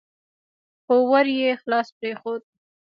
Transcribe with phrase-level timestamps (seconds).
[0.83, 2.41] خو ور يې خلاص پرېښود.